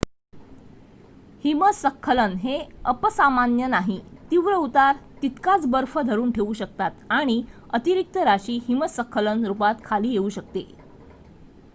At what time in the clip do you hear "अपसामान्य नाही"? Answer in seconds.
2.85-3.99